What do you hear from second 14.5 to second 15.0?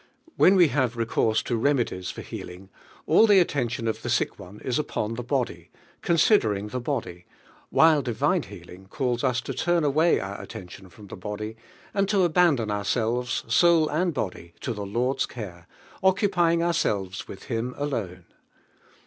to the